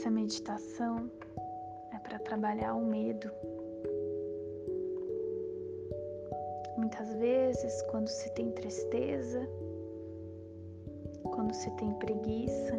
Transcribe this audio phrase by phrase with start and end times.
[0.00, 1.10] essa meditação
[1.92, 3.30] é para trabalhar o medo.
[6.78, 9.46] Muitas vezes, quando se tem tristeza,
[11.34, 12.76] quando se tem preguiça,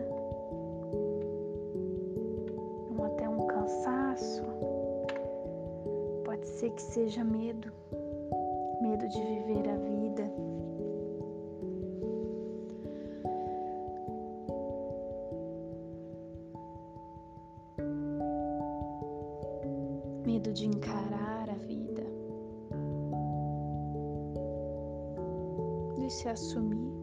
[2.97, 4.41] ou até um cansaço,
[6.25, 7.71] pode ser que seja medo,
[8.81, 10.23] medo de viver a vida.
[20.25, 22.03] Medo de encarar a vida,
[25.97, 27.01] de se assumir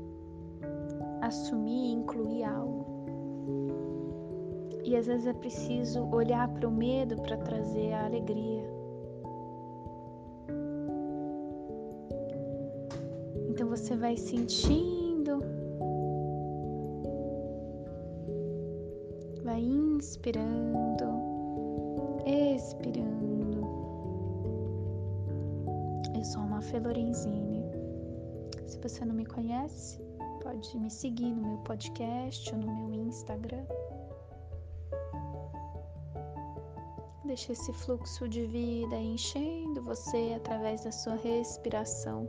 [1.29, 2.87] assumir e incluir algo.
[4.85, 8.65] E às vezes é preciso olhar para o medo para trazer a alegria.
[13.51, 15.41] Então você vai sentindo,
[19.43, 21.18] vai inspirando,
[22.27, 23.67] expirando.
[26.15, 27.63] Eu sou uma Felorenzini.
[28.67, 30.01] Se você não me conhece,
[30.43, 33.65] pode me seguir no meu podcast ou no meu Instagram.
[37.25, 42.27] Deixe esse fluxo de vida enchendo você através da sua respiração.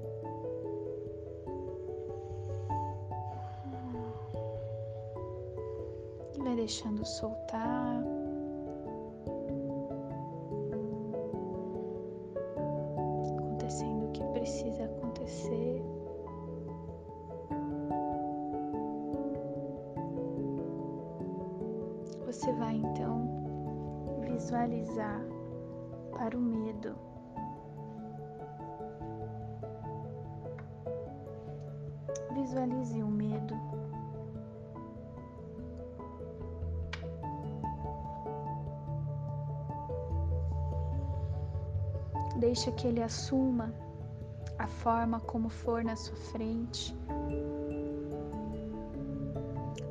[6.38, 8.09] Vai deixando soltar.
[14.50, 15.84] Precisa acontecer.
[22.26, 23.28] Você vai então
[24.22, 25.22] visualizar
[26.18, 26.96] para o medo.
[32.34, 33.56] Visualize o medo.
[42.40, 43.72] Deixa que ele assuma
[44.60, 46.96] a forma como for na sua frente.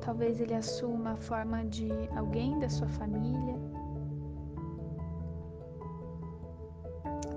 [0.03, 3.57] Talvez ele assuma a forma de alguém da sua família,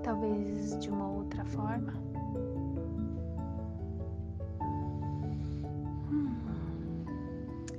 [0.02, 1.92] talvez de uma outra forma.
[6.10, 6.34] Hum.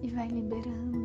[0.02, 1.03] E vai liberando.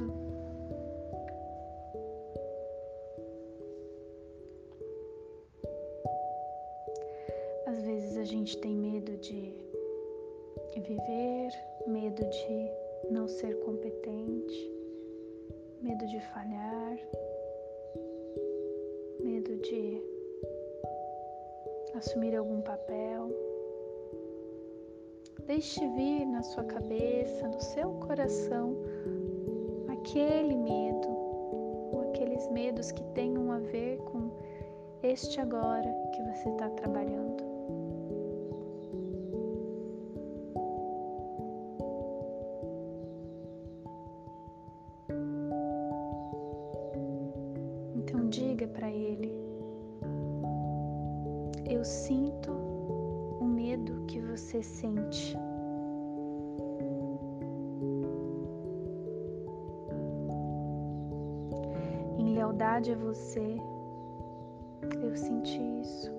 [10.81, 11.51] Viver,
[11.87, 12.71] medo de
[13.11, 14.73] não ser competente,
[15.81, 16.99] medo de falhar,
[19.21, 20.03] medo de
[21.95, 23.31] assumir algum papel.
[25.47, 28.77] Deixe vir na sua cabeça, no seu coração,
[29.89, 31.09] aquele medo,
[31.93, 34.31] ou aqueles medos que tenham a ver com
[35.03, 37.38] este agora que você está trabalhando.
[54.59, 55.37] Você sente.
[62.19, 63.57] Em lealdade a você,
[65.03, 66.18] eu senti isso.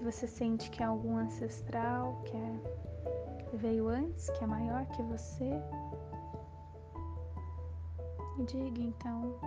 [0.00, 5.02] Se você sente que é algum ancestral que, é, veio antes, que é maior que
[5.02, 5.50] você,
[8.46, 9.38] diga então: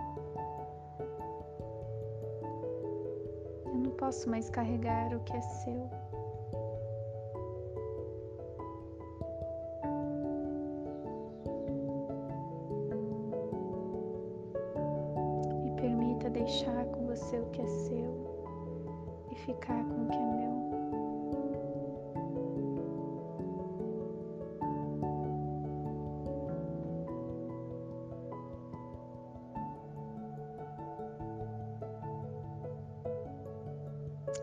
[3.66, 5.90] Eu não posso mais carregar o que é seu.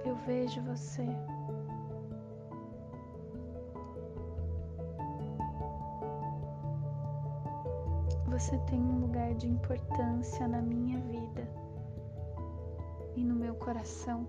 [0.04, 1.06] Eu vejo você.
[8.28, 11.48] Você tem um lugar de importância na minha vida
[13.16, 14.28] e no meu coração.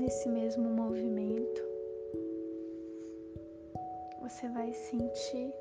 [0.00, 1.62] Nesse mesmo movimento,
[4.22, 5.52] você vai sentir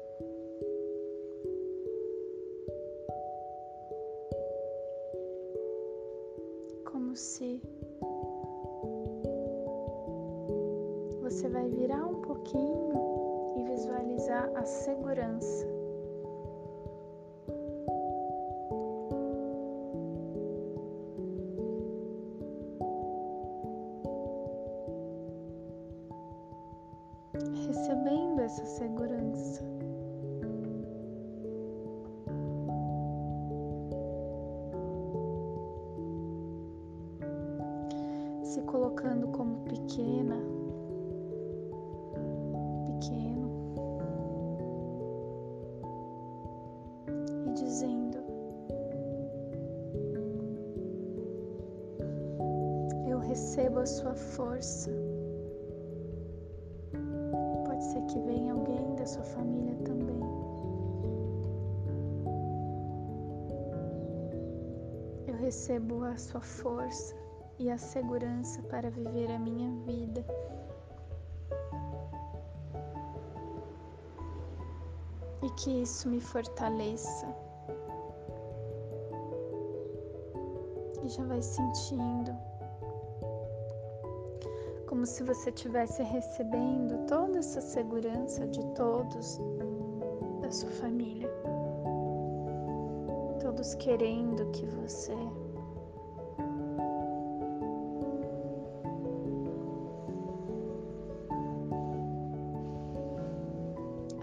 [6.86, 7.62] como se
[11.22, 12.94] você vai virar um pouquinho
[13.58, 15.79] e visualizar a segurança.
[28.00, 29.62] Recebendo essa segurança.
[38.44, 40.38] Se colocando como pequena
[53.30, 55.09] recebo a sua força.
[65.50, 67.16] Recebo a sua força
[67.58, 70.24] e a segurança para viver a minha vida.
[75.42, 77.26] E que isso me fortaleça.
[81.04, 82.32] E já vai sentindo
[84.86, 89.40] como se você estivesse recebendo toda essa segurança de todos
[90.42, 91.28] da sua família,
[93.42, 95.39] todos querendo que você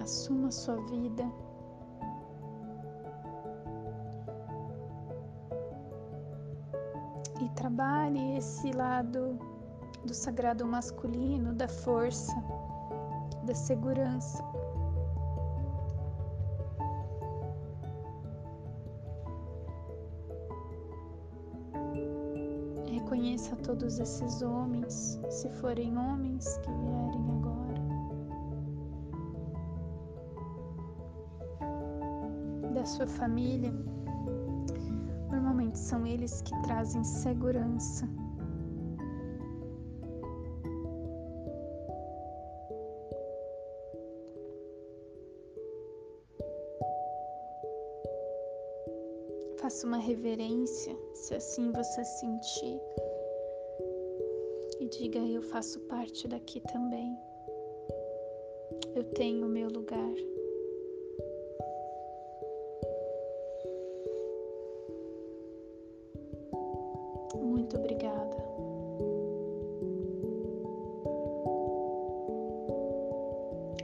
[0.06, 1.28] assuma a sua vida.
[7.40, 9.36] E trabalhe esse lado
[10.04, 12.32] do sagrado masculino, da força,
[13.44, 14.44] da segurança.
[22.88, 27.35] Reconheça todos esses homens, se forem homens que vierem agora.
[32.86, 33.72] Sua família,
[35.30, 38.08] normalmente são eles que trazem segurança
[49.66, 52.80] Faça uma reverência, se assim você sentir.
[54.78, 57.18] E diga: Eu faço parte daqui também.
[58.94, 60.14] Eu tenho o meu lugar.
[67.66, 68.36] Muito obrigada.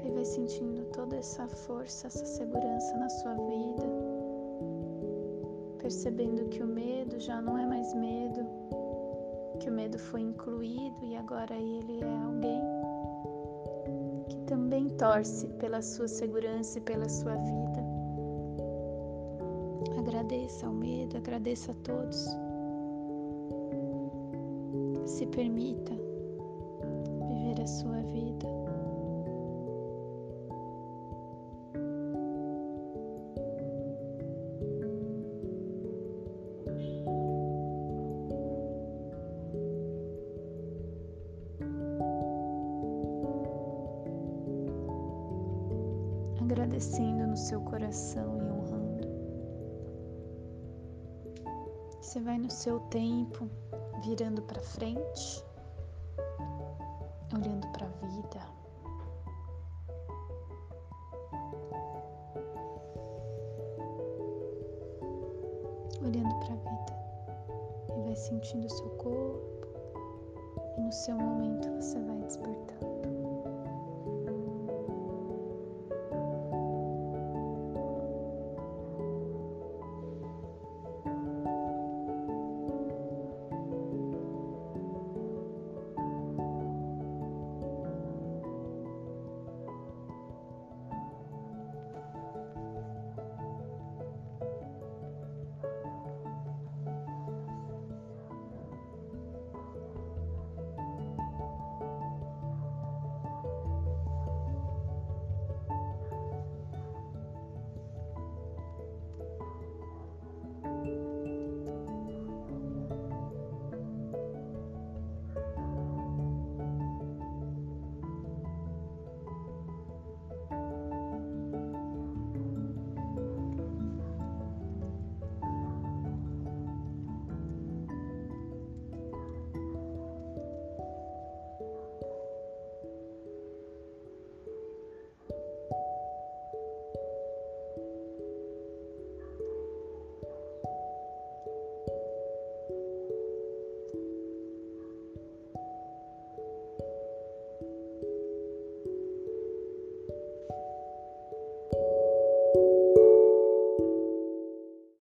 [0.05, 3.83] E vai sentindo toda essa força, essa segurança na sua vida
[5.79, 8.47] percebendo que o medo já não é mais medo,
[9.59, 12.63] que o medo foi incluído e agora ele é alguém
[14.29, 17.83] que também torce pela sua segurança e pela sua vida.
[19.99, 22.42] Agradeça ao medo, agradeça a todos.
[25.23, 25.95] Se permita
[27.29, 28.49] viver a sua vida.
[46.41, 49.09] agradecendo no seu coração e honrando.
[52.01, 53.49] Você vai no seu tempo,
[54.03, 55.45] virando para frente,
[57.33, 58.52] olhando para a vida.